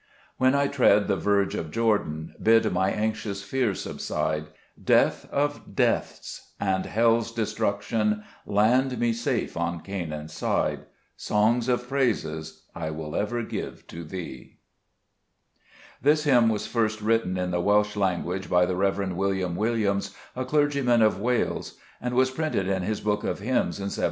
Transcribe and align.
3 0.39 0.47
When 0.47 0.55
I 0.55 0.65
tread 0.65 1.07
the 1.07 1.15
verge 1.15 1.53
of 1.53 1.69
Jordan, 1.69 2.33
Bid 2.41 2.71
my 2.73 2.89
anxious 2.89 3.43
fears 3.43 3.81
subside; 3.83 4.47
Death 4.83 5.29
of 5.31 5.75
deaths 5.75 6.53
and 6.59 6.87
hell's 6.87 7.31
Destruction, 7.31 8.23
Land 8.47 8.97
me 8.97 9.13
safe 9.13 9.55
on 9.55 9.81
Canaan's 9.81 10.33
side: 10.33 10.85
Songs 11.15 11.69
of 11.69 11.87
praises 11.87 12.63
I 12.73 12.89
will 12.89 13.15
ever 13.15 13.43
give 13.43 13.85
to 13.89 14.03
Thee. 14.03 14.57
46 16.01 16.01
Cbe 16.01 16.01
36cst 16.01 16.01
Cburcb 16.01 16.01
Ibvmns. 16.01 16.01
This 16.01 16.23
hymn 16.23 16.49
was 16.49 16.65
first 16.65 17.01
written 17.01 17.37
in 17.37 17.51
the 17.51 17.61
Welsh 17.61 17.95
language 17.95 18.49
by 18.49 18.65
the 18.65 18.75
Rev. 18.75 19.11
William 19.13 19.55
Williams, 19.55 20.15
a 20.35 20.45
clergyman 20.45 21.03
of 21.03 21.19
Wales, 21.19 21.77
and 22.01 22.15
was 22.15 22.31
printed 22.31 22.67
in 22.67 22.81
his 22.81 23.01
Book 23.01 23.23
of 23.23 23.37
Hymns 23.37 23.77
in 23.77 23.89
1745. 23.93 23.99